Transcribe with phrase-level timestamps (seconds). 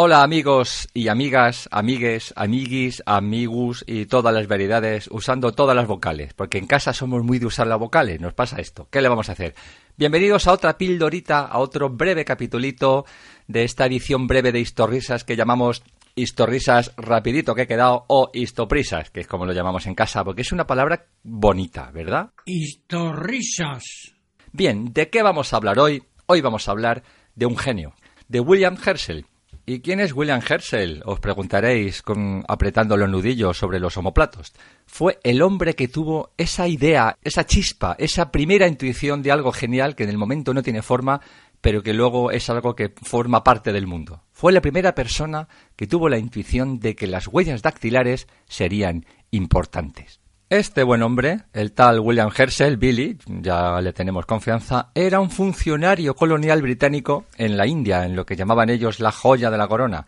[0.00, 6.34] Hola amigos y amigas, amigues, amiguis, amigus y todas las variedades usando todas las vocales,
[6.34, 8.86] porque en casa somos muy de usar las vocales, nos pasa esto.
[8.92, 9.56] ¿Qué le vamos a hacer?
[9.96, 13.06] Bienvenidos a otra pildorita, a otro breve capitulito
[13.48, 15.82] de esta edición breve de Historrisas que llamamos
[16.14, 20.42] Historrisas rapidito que he quedado o Histoprisas, que es como lo llamamos en casa, porque
[20.42, 22.30] es una palabra bonita, ¿verdad?
[22.44, 24.14] Historrisas.
[24.52, 26.04] Bien, ¿de qué vamos a hablar hoy?
[26.26, 27.02] Hoy vamos a hablar
[27.34, 27.94] de un genio,
[28.28, 29.26] de William Herschel.
[29.68, 31.02] ¿Y quién es William Herschel?
[31.04, 34.54] Os preguntaréis con, apretando los nudillos sobre los homoplatos.
[34.86, 39.94] Fue el hombre que tuvo esa idea, esa chispa, esa primera intuición de algo genial
[39.94, 41.20] que en el momento no tiene forma,
[41.60, 44.22] pero que luego es algo que forma parte del mundo.
[44.32, 50.18] Fue la primera persona que tuvo la intuición de que las huellas dactilares serían importantes.
[50.50, 56.14] Este buen hombre, el tal William Herschel, Billy, ya le tenemos confianza, era un funcionario
[56.14, 60.06] colonial británico en la India, en lo que llamaban ellos la joya de la corona,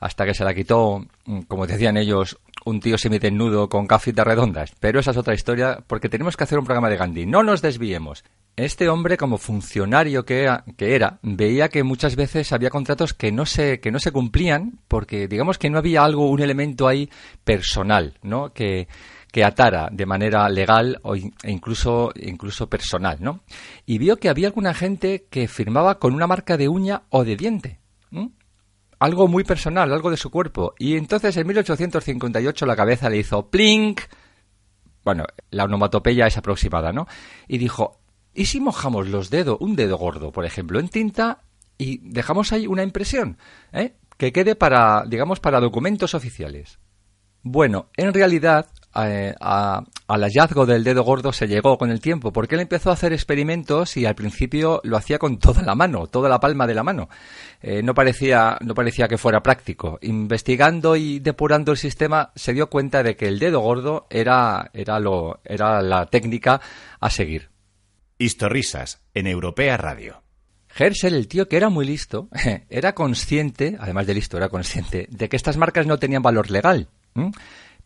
[0.00, 4.72] hasta que se la quitó, mm, como decían ellos, un tío semidesnudo con gafitas redondas.
[4.80, 7.26] Pero esa es otra historia, porque tenemos que hacer un programa de Gandhi.
[7.26, 8.24] No nos desviemos.
[8.58, 10.42] Este hombre, como funcionario que
[10.80, 15.28] era, veía que muchas veces había contratos que no se, que no se cumplían, porque
[15.28, 17.08] digamos que no había algo, un elemento ahí
[17.44, 18.52] personal, ¿no?
[18.52, 18.88] Que,
[19.30, 23.44] que atara de manera legal o e incluso, incluso personal, ¿no?
[23.86, 27.36] Y vio que había alguna gente que firmaba con una marca de uña o de
[27.36, 27.78] diente.
[28.98, 30.74] Algo muy personal, algo de su cuerpo.
[30.80, 34.00] Y entonces en 1858 la cabeza le hizo plink.
[35.04, 37.06] Bueno, la onomatopeya es aproximada, ¿no?
[37.46, 37.97] Y dijo,
[38.40, 41.42] ¿y si mojamos los dedos, un dedo gordo, por ejemplo, en tinta
[41.76, 43.38] y dejamos ahí una impresión,
[43.72, 43.94] ¿eh?
[44.16, 46.78] Que quede para, digamos, para documentos oficiales.
[47.42, 52.32] Bueno, en realidad eh, a- al hallazgo del dedo gordo se llegó con el tiempo,
[52.32, 56.08] porque él empezó a hacer experimentos y al principio lo hacía con toda la mano,
[56.08, 57.08] toda la palma de la mano.
[57.62, 59.98] Eh, no, parecía, no parecía que fuera práctico.
[60.02, 64.98] Investigando y depurando el sistema, se dio cuenta de que el dedo gordo era, era,
[64.98, 66.60] lo, era la técnica
[66.98, 67.50] a seguir.
[68.18, 70.22] Historrisas en Europea Radio.
[70.76, 72.28] Herschel, el tío que era muy listo,
[72.68, 76.88] era consciente, además de listo, era consciente de que estas marcas no tenían valor legal.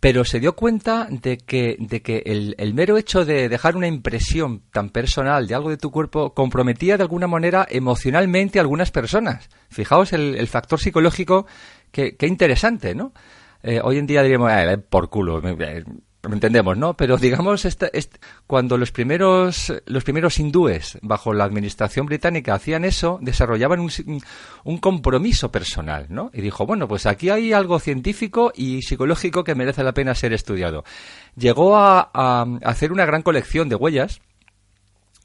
[0.00, 4.62] Pero se dio cuenta de que, de que el, mero hecho de dejar una impresión
[4.70, 9.48] tan personal de algo de tu cuerpo comprometía de alguna manera emocionalmente a algunas personas.
[9.70, 11.46] Fijaos el, factor psicológico,
[11.90, 13.12] que, que interesante, ¿no?
[13.62, 15.84] Eh, hoy en día diríamos, "Eh, por culo, eh,
[16.32, 16.94] entendemos, ¿no?
[16.94, 22.84] Pero digamos, esta- est- cuando los primeros, los primeros hindúes bajo la administración británica hacían
[22.84, 23.90] eso, desarrollaban un,
[24.64, 26.30] un compromiso personal, ¿no?
[26.32, 30.32] Y dijo, bueno, pues aquí hay algo científico y psicológico que merece la pena ser
[30.32, 30.84] estudiado.
[31.36, 32.10] Llegó a,
[32.62, 34.20] hacer una gran colección de huellas,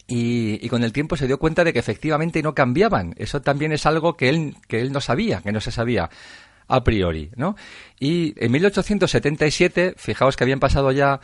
[0.08, 3.14] y, y con el tiempo se dio cuenta de que efectivamente no cambiaban.
[3.18, 6.10] Eso también es algo que él no sabía, que no se sabía
[6.70, 7.56] a priori, ¿no?
[8.00, 11.20] Y en 1877, fijaos que habían pasado ya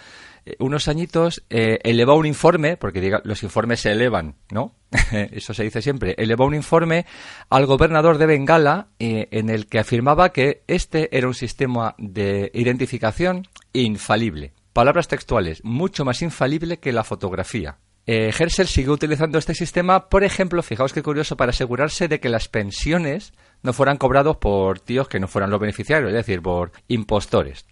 [0.45, 4.75] eh, unos añitos, eh, elevó un informe, porque diga, los informes se elevan, ¿no?
[5.31, 6.16] Eso se dice siempre.
[6.17, 7.06] Elevó un informe
[7.50, 12.51] al gobernador de Bengala eh, en el que afirmaba que este era un sistema de
[12.53, 14.53] identificación infalible.
[14.73, 17.77] Palabras textuales, mucho más infalible que la fotografía.
[18.07, 22.29] Eh, Herschel siguió utilizando este sistema, por ejemplo, fijaos qué curioso, para asegurarse de que
[22.29, 23.33] las pensiones
[23.66, 27.66] no fueran cobrados por tíos que no fueran los beneficiarios, es decir, por impostores.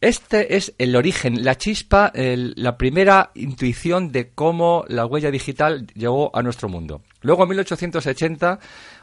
[0.00, 6.30] Este es el origen, la chispa, la primera intuición de cómo la huella digital llegó
[6.36, 7.00] a nuestro mundo.
[7.22, 8.58] Luego, en 1880,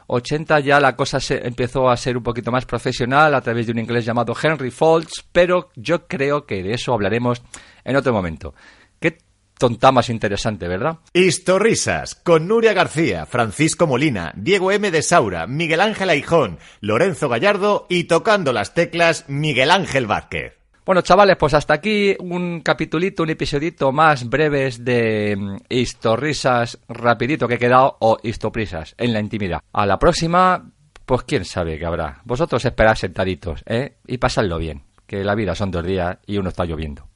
[0.06, 3.72] 80 ya la cosa se empezó a ser un poquito más profesional a través de
[3.72, 7.42] un inglés llamado Henry Foltz, pero yo creo que de eso hablaremos
[7.82, 8.54] en otro momento.
[9.00, 9.18] Qué
[9.58, 10.98] tonta más interesante, ¿verdad?
[11.12, 14.90] Historrisas con Nuria García, Francisco Molina, Diego M.
[14.90, 20.64] de Saura, Miguel Ángel Aijón, Lorenzo Gallardo y tocando las teclas Miguel Ángel Vázquez.
[20.84, 27.48] Bueno, chavales, pues hasta aquí un capitulito, un episodito más breves de mm, Historrisas rapidito
[27.48, 29.60] que he quedado o Histoprisas en la intimidad.
[29.72, 30.70] A la próxima,
[31.06, 32.20] pues quién sabe qué habrá.
[32.24, 33.96] Vosotros esperad sentaditos, ¿eh?
[34.06, 37.08] Y pasadlo bien, que la vida son dos días y uno está lloviendo.